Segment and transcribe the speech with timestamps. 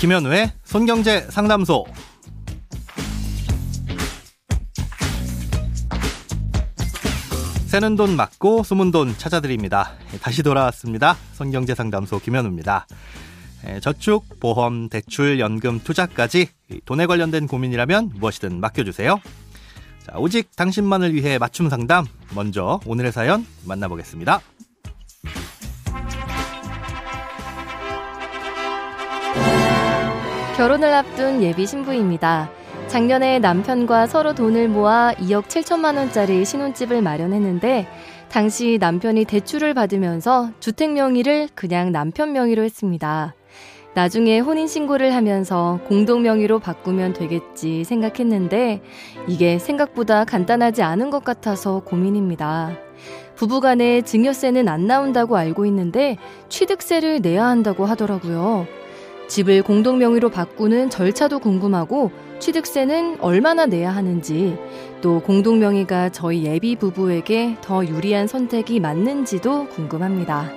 [0.00, 1.84] 김현우의 손경제 상담소.
[7.66, 9.92] 새는 돈 맞고 숨은 돈 찾아드립니다.
[10.22, 11.18] 다시 돌아왔습니다.
[11.34, 12.86] 손경제 상담소 김현우입니다.
[13.82, 16.48] 저축, 보험, 대출, 연금, 투자까지
[16.86, 19.20] 돈에 관련된 고민이라면 무엇이든 맡겨주세요.
[20.06, 22.06] 자, 오직 당신만을 위해 맞춤 상담.
[22.34, 24.40] 먼저 오늘의 사연 만나보겠습니다.
[30.60, 32.50] 결혼을 앞둔 예비 신부입니다.
[32.86, 37.88] 작년에 남편과 서로 돈을 모아 2억 7천만 원짜리 신혼집을 마련했는데
[38.28, 43.34] 당시 남편이 대출을 받으면서 주택 명의를 그냥 남편 명의로 했습니다.
[43.94, 48.82] 나중에 혼인신고를 하면서 공동 명의로 바꾸면 되겠지 생각했는데
[49.28, 52.76] 이게 생각보다 간단하지 않은 것 같아서 고민입니다.
[53.34, 56.18] 부부간에 증여세는 안 나온다고 알고 있는데
[56.50, 58.66] 취득세를 내야 한다고 하더라고요.
[59.30, 64.58] 집을 공동 명의로 바꾸는 절차도 궁금하고 취득세는 얼마나 내야 하는지
[65.02, 70.50] 또 공동 명의가 저희 예비 부부에게 더 유리한 선택이 맞는지도 궁금합니다.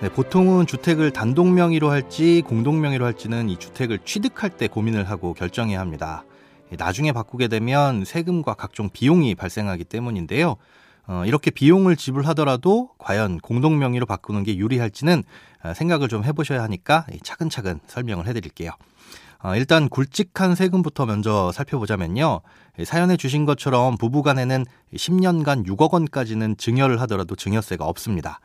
[0.00, 5.34] 네, 보통은 주택을 단독 명의로 할지 공동 명의로 할지는 이 주택을 취득할 때 고민을 하고
[5.34, 6.24] 결정해야 합니다.
[6.70, 10.56] 나중에 바꾸게 되면 세금과 각종 비용이 발생하기 때문인데요.
[11.08, 15.24] 어, 이렇게 비용을 지불하더라도 과연 공동 명의로 바꾸는 게 유리할지는
[15.64, 18.70] 어, 생각을 좀 해보셔야 하니까 차근차근 설명을 해드릴게요.
[19.42, 22.42] 어, 일단 굵직한 세금부터 먼저 살펴보자면요.
[22.84, 28.40] 사연에 주신 것처럼 부부간에는 10년간 6억 원까지는 증여를 하더라도 증여세가 없습니다.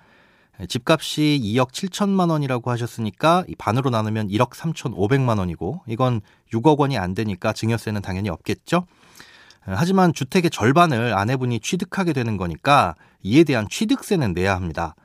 [0.69, 6.21] 집값이 2억 7천만 원이라고 하셨으니까 반으로 나누면 1억 3천 5백만 원이고 이건
[6.53, 8.85] 6억 원이 안 되니까 증여세는 당연히 없겠죠.
[9.65, 14.95] 하지만 주택의 절반을 아내분이 취득하게 되는 거니까 이에 대한 취득세는 내야 합니다.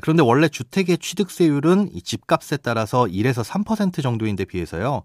[0.00, 5.02] 그런데 원래 주택의 취득세율은 집값에 따라서 1에서 3% 정도인데 비해서요.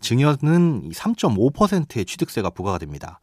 [0.00, 3.20] 증여는 3.5%의 취득세가 부과가 됩니다.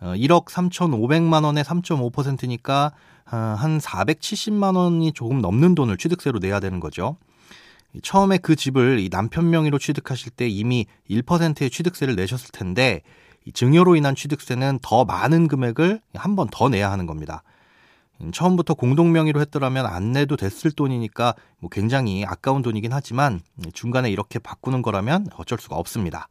[0.00, 2.92] 1억 어, 3,500만 원에 3.5%니까
[3.30, 7.16] 어, 한 470만 원이 조금 넘는 돈을 취득세로 내야 되는 거죠.
[8.02, 13.02] 처음에 그 집을 남편 명의로 취득하실 때 이미 1%의 취득세를 내셨을 텐데
[13.54, 17.42] 증여로 인한 취득세는 더 많은 금액을 한 번 더 내야 하는 겁니다.
[18.32, 23.40] 처음부터 공동 명의로 했더라면 안 내도 됐을 돈이니까 뭐 굉장히 아까운 돈이긴 하지만
[23.72, 26.28] 중간에 이렇게 바꾸는 거라면 어쩔 수가 없습니다.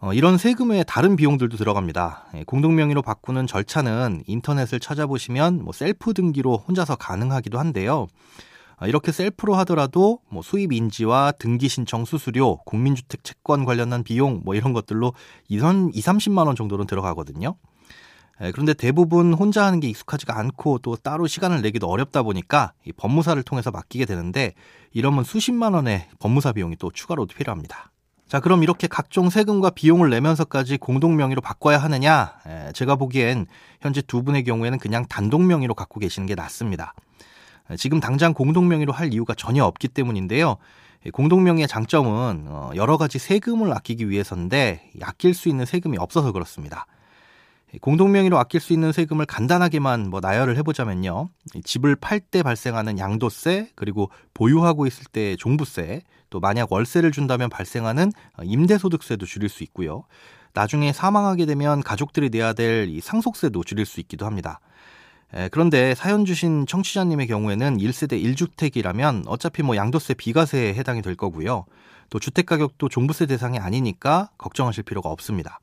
[0.00, 2.26] 어, 이런 세금 외에 다른 비용들도 들어갑니다.
[2.34, 8.06] 예, 공동 명의로 바꾸는 절차는 인터넷을 찾아보시면 뭐 셀프 등기로 혼자서 가능하기도 한데요.
[8.78, 14.54] 아, 이렇게 셀프로 하더라도 뭐 수입 인지와 등기 신청 수수료, 국민주택 채권 관련한 비용 뭐
[14.54, 15.14] 이런 것들로
[15.48, 17.56] 2, 30만 원 정도는 들어가거든요.
[18.40, 22.92] 예, 그런데 대부분 혼자 하는 게 익숙하지가 않고 또 따로 시간을 내기도 어렵다 보니까 이
[22.92, 24.54] 법무사를 통해서 맡기게 되는데
[24.92, 27.90] 이러면 수십만 원의 법무사 비용이 또 추가로 필요합니다.
[28.28, 32.34] 자, 그럼 이렇게 각종 세금과 비용을 내면서까지 공동 명의로 바꿔야 하느냐?
[32.46, 33.46] 예, 제가 보기엔
[33.80, 36.94] 현재 두 분의 경우에는 그냥 단독 명의로 갖고 계시는 게 낫습니다.
[37.76, 40.56] 지금 당장 공동명의로 할 이유가 전혀 없기 때문인데요.
[41.12, 46.86] 공동명의의 장점은 어, 여러 가지 세금을 아끼기 위해서인데 아낄 수 있는 세금이 없어서 그렇습니다.
[47.82, 51.28] 공동명의로 아낄 수 있는 세금을 간단하게만 뭐 나열을 해보자면요.
[51.64, 58.12] 집을 팔 때 발생하는 양도세, 그리고 보유하고 있을 때 종부세, 또 만약 월세를 준다면 발생하는
[58.42, 60.04] 임대소득세도 줄일 수 있고요.
[60.54, 64.60] 나중에 사망하게 되면 가족들이 내야 될이 상속세도 줄일 수 있기도 합니다.
[65.34, 71.66] 에, 그런데 사연 주신 청취자님의 경우에는 1세대 1주택이라면 어차피 뭐 양도세 비과세에 해당이 될 거고요.
[72.10, 75.60] 또 주택 가격도 종부세 대상이 아니니까 걱정하실 필요가 없습니다.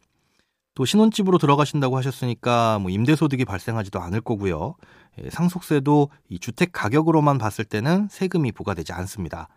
[0.75, 4.75] 또 신혼집으로 들어가신다고 하셨으니까 뭐 임대소득이 발생하지도 않을 거고요.
[5.17, 9.47] 에, 상속세도 이 주택 가격으로만 봤을 때는 세금이 부과되지 않습니다.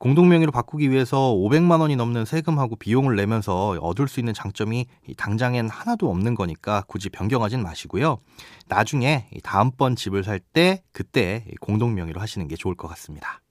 [0.00, 4.86] 공동명의로 바꾸기 위해서 500만 원이 넘는 세금하고 비용을 내면서 얻을 수 있는 장점이
[5.18, 8.18] 당장엔 하나도 없는 거니까 굳이 변경하진 마시고요.
[8.66, 13.42] 나중에 다음번 집을 살 때 그때 공동명의로 하시는 게 좋을 것 같습니다.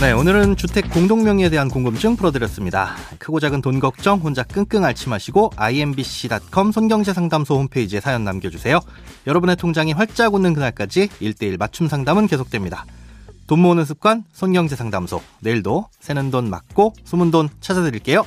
[0.00, 2.94] 네, 오늘은 주택 공동명의에 대한 궁금증 풀어드렸습니다.
[3.18, 8.78] 크고 작은 돈 걱정 혼자 끙끙 앓지 마시고 imbc.com 손경제상담소 홈페이지에 사연 남겨주세요.
[9.26, 12.86] 여러분의 통장이 활짝 웃는 그날까지 1대1 맞춤 상담은 계속됩니다.
[13.48, 18.24] 돈 모으는 습관 손경제상담소 내일도 새는 돈 맞고 숨은 돈 찾아드릴게요.